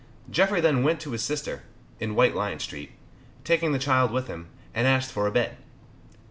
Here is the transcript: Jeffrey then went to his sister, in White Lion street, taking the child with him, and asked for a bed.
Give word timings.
Jeffrey 0.31 0.59
then 0.59 0.81
went 0.81 0.99
to 0.99 1.11
his 1.11 1.21
sister, 1.21 1.61
in 1.99 2.15
White 2.15 2.33
Lion 2.33 2.57
street, 2.57 2.93
taking 3.43 3.71
the 3.71 3.77
child 3.77 4.09
with 4.09 4.25
him, 4.25 4.47
and 4.73 4.87
asked 4.87 5.11
for 5.11 5.27
a 5.27 5.31
bed. 5.31 5.57